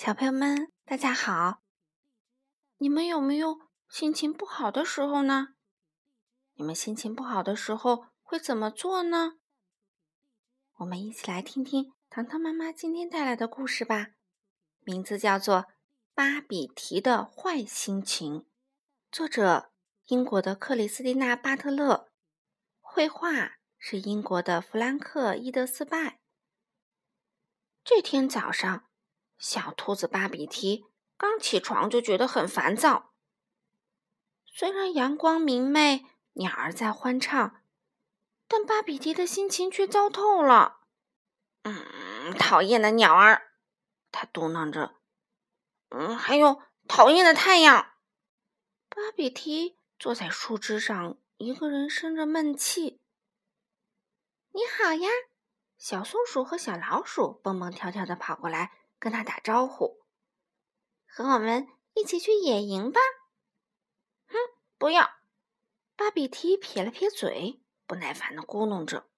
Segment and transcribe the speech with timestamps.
[0.00, 1.60] 小朋友们，大家好！
[2.76, 5.56] 你们有没有心情不好的时候呢？
[6.54, 9.32] 你们心情不好的时候会怎么做呢？
[10.76, 14.10] 我们一起来听听糖糖妈妈今天带来的故事吧。
[14.84, 15.62] 名字叫做
[16.14, 18.42] 《巴比提的坏心情》，
[19.10, 19.72] 作者
[20.06, 22.12] 英国的克里斯蒂娜·巴特勒，
[22.80, 26.20] 绘画是英国的弗兰克·伊德斯拜。
[27.82, 28.87] 这天早上。
[29.38, 30.84] 小兔子巴比提
[31.16, 33.14] 刚起床就觉得很烦躁。
[34.44, 37.62] 虽然阳光明媚，鸟儿在欢唱，
[38.48, 40.80] 但巴比提的心情却糟透了。
[41.62, 43.52] 嗯，讨厌的鸟儿，
[44.10, 44.96] 他嘟囔着。
[45.90, 47.92] 嗯，还有讨厌的太阳。
[48.88, 53.00] 巴比提坐在树枝上，一个人生着闷气。
[54.52, 55.08] 你好呀，
[55.76, 58.72] 小松鼠和小老鼠蹦蹦跳跳的跑过来。
[58.98, 60.04] 跟他打招呼，
[61.06, 63.00] 和我们一起去野营吧。
[64.26, 64.36] 哼，
[64.76, 65.10] 不要！
[65.96, 69.08] 巴比提撇了撇嘴，不耐烦的咕哝着。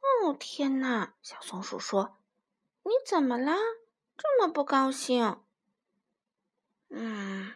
[0.00, 1.14] 哦，天哪！
[1.20, 2.18] 小松鼠说
[2.84, 3.54] ：“你怎么了？
[4.16, 5.42] 这么不高兴？”
[6.88, 7.54] 嗯，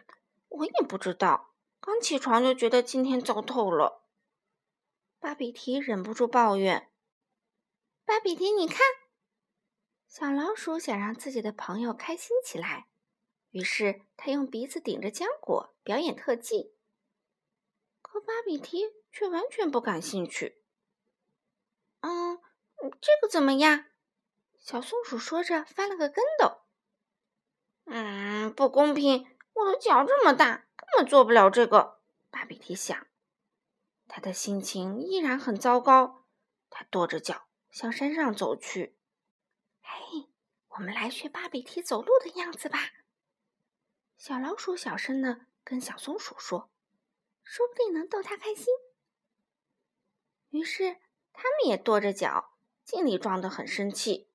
[0.49, 1.53] 我也不知道。
[1.79, 4.03] 刚起床就觉得今天糟透了。
[5.19, 6.91] 芭比提忍不住抱怨
[8.05, 8.77] ：“芭比提，你看。”
[10.11, 12.89] 小老鼠想让自己的朋友开心起来，
[13.51, 16.75] 于是它用鼻子顶着浆果表演特技。
[18.01, 20.65] 可巴比提却完全不感兴趣。
[22.01, 22.37] 嗯，
[22.99, 23.85] 这个怎么样？
[24.59, 26.63] 小松鼠说着翻了个跟斗。
[27.85, 29.25] 嗯，不公平！
[29.53, 32.01] 我的脚这么大，根本做不了这个。
[32.29, 33.07] 巴比提想，
[34.09, 36.25] 他的心情依然很糟糕。
[36.69, 38.97] 他跺着脚向山上走去。
[40.71, 42.93] 我们来学巴比提走路的样子吧。
[44.17, 46.71] 小老鼠小声的跟小松鼠说
[47.43, 48.67] ：“说不定能逗它开心。”
[50.51, 50.97] 于是，
[51.33, 54.29] 他们也跺着脚，尽力装得很生气。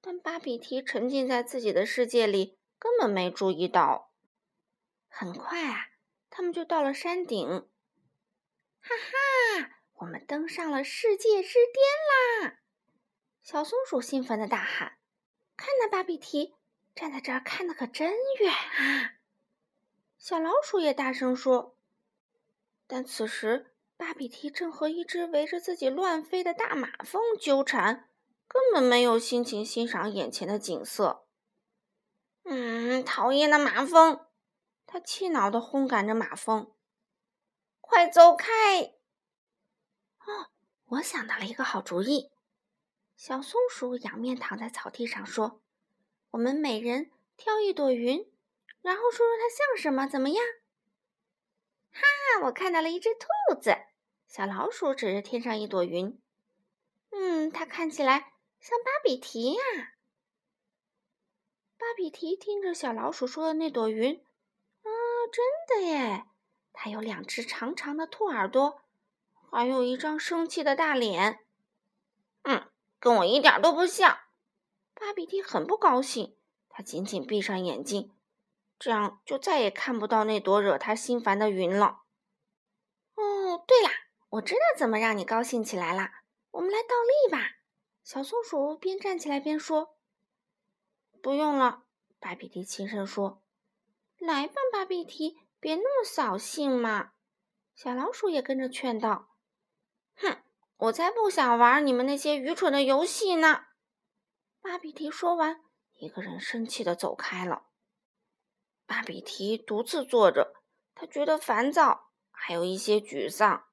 [0.00, 4.12] 但巴比提沉浸在自己的世界里，根本没注意到。
[5.08, 5.90] 很快啊，
[6.28, 7.48] 他们就到了山顶。
[8.80, 12.60] 哈哈，我们登上了世界之巅啦！
[13.42, 14.98] 小松鼠兴奋的大喊
[15.56, 16.54] ：“看那巴比提
[16.94, 19.14] 站在这儿看的可真远啊！”
[20.18, 21.76] 小老鼠也大声说。
[22.86, 28.08] 但此时，巴比提正和一只围着自己乱飞的大马蜂纠缠，
[28.46, 31.26] 根本没有心情欣赏眼前的景色。
[32.44, 34.26] 嗯，讨厌的马蜂！
[34.86, 36.72] 他气恼的轰赶着马蜂
[37.80, 38.94] ：“快走开！”
[40.26, 40.50] 哦，
[40.86, 42.30] 我想到了一个好主意。
[43.16, 45.62] 小松鼠仰面躺在草地上说
[46.32, 48.30] ：“我们每人挑一朵云，
[48.82, 50.44] 然后说说它像什么，怎么样？”
[51.92, 52.00] 哈，
[52.44, 53.76] 我看到了一只兔子。
[54.26, 56.20] 小老鼠指着天上一朵云
[57.12, 59.62] ：“嗯，它看起来像巴比提呀。”
[61.78, 64.24] 巴比提听着小老鼠说的那朵云
[64.82, 64.90] ：“啊，
[65.32, 66.24] 真的耶！
[66.72, 68.82] 它有两只长长的兔耳朵，
[69.50, 71.40] 还有一张生气的大脸。”
[73.04, 74.18] 跟我一点都不像，
[74.94, 76.38] 巴比蒂很不高兴。
[76.70, 78.16] 他紧紧闭上眼睛，
[78.78, 82.04] 这样就再也看不到那朵惹他心烦的云了。
[83.14, 83.90] 哦，对了，
[84.30, 86.12] 我知道怎么让你高兴起来了。
[86.52, 87.58] 我们来倒立吧。
[88.02, 89.98] 小松鼠边站起来边说
[91.20, 91.84] ：“不用了。”
[92.18, 93.42] 巴比蒂轻声说
[94.16, 97.12] ：“来吧，巴比提，别那么扫兴嘛。”
[97.76, 99.36] 小老鼠也跟着劝道
[100.16, 100.38] ：“哼。”
[100.76, 103.66] 我才不想玩你们那些愚蠢的游戏呢！
[104.60, 105.60] 巴比提说完，
[105.98, 107.66] 一个人生气的走开了。
[108.86, 110.52] 巴比提独自坐着，
[110.94, 113.68] 他觉得烦躁，还有一些沮丧。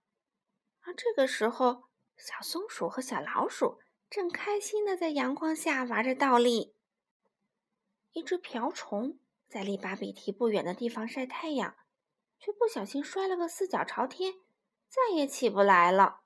[0.82, 3.80] 而这个时候，小松鼠和小老鼠
[4.10, 6.76] 正开心的在阳光下玩着倒立。
[8.12, 9.20] 一只瓢虫
[9.50, 11.76] 在离巴比提不远的地方晒太阳，
[12.40, 14.34] 却不小心摔了个四脚朝天，
[14.88, 16.21] 再也起不来了。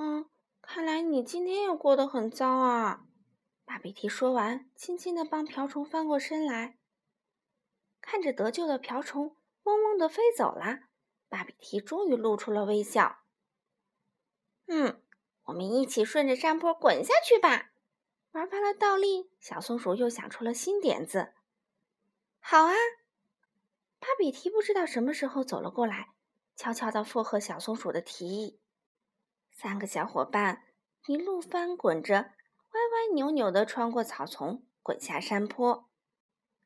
[0.00, 0.30] 嗯，
[0.62, 3.04] 看来你今天也过得很糟啊！
[3.64, 6.78] 巴比提说完，轻轻的帮瓢虫翻过身来，
[8.00, 9.34] 看着得救的瓢虫
[9.64, 10.82] 嗡嗡的飞走了，
[11.28, 13.24] 巴比提终于露出了微笑。
[14.68, 15.02] 嗯，
[15.46, 17.72] 我们一起顺着山坡滚下去吧！
[18.30, 21.34] 玩完了倒立，小松鼠又想出了新点子。
[22.38, 22.72] 好啊！
[23.98, 26.10] 巴比提不知道什么时候走了过来，
[26.54, 28.60] 悄悄的附和小松鼠的提议。
[29.60, 30.62] 三个小伙伴
[31.08, 35.90] 一路翻滚着，歪歪扭扭地穿过草丛，滚下山坡。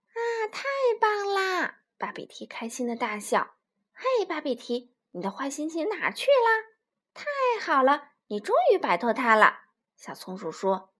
[0.08, 0.20] 啊，
[0.52, 0.62] 太
[1.00, 1.84] 棒啦！
[1.96, 3.56] 巴比提开心的大笑。
[3.94, 6.68] 嘿，巴比提，你的坏心情哪去啦？
[7.14, 7.24] 太
[7.64, 9.60] 好了，你终于摆脱它了。
[9.96, 10.92] 小松鼠说：“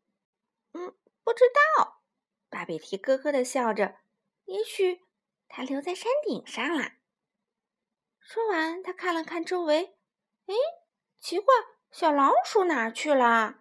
[0.72, 1.44] 嗯，不知
[1.76, 2.00] 道。”
[2.48, 3.96] 巴比提咯咯的笑着。
[4.46, 5.02] 也许
[5.46, 6.92] 它留在山顶上了。
[8.18, 9.98] 说完，他看了看周围，
[10.46, 10.54] 哎，
[11.20, 11.54] 奇怪，
[11.92, 13.56] 小老鼠哪去了？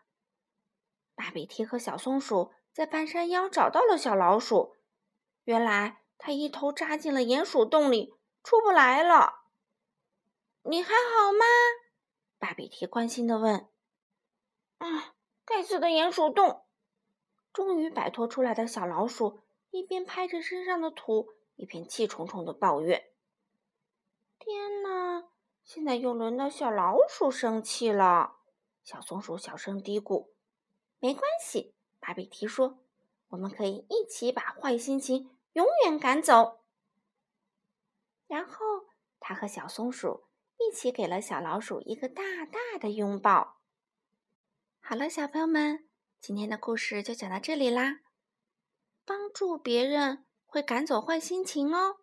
[1.15, 4.77] 巴比提和小松鼠在半山腰找到了小老鼠。
[5.43, 9.41] 原来，它一头扎进了鼹鼠洞里，出不来了。
[10.63, 11.43] 你还好吗？
[12.39, 13.67] 巴比提关心的问。
[14.77, 15.13] 啊，
[15.43, 16.63] 该死的鼹鼠洞！
[17.51, 19.41] 终于摆脱出来的小老鼠，
[19.71, 23.11] 一边拍着身上的土，一边气冲冲的抱怨
[24.39, 25.27] ：“天哪，
[25.63, 28.37] 现在又轮到小老鼠生气了。”
[28.83, 30.29] 小松鼠小声嘀咕
[30.99, 32.79] ：“没关系。”巴比提说
[33.29, 36.61] ：“我们可以一起把坏心情永远赶走。”
[38.27, 38.87] 然后，
[39.19, 40.25] 他和小松鼠。
[40.63, 43.57] 一起给了小老鼠一个大大的拥抱。
[44.79, 48.01] 好了，小朋友们，今天的故事就讲到这里啦。
[49.03, 52.00] 帮助别人会赶走坏心情哦。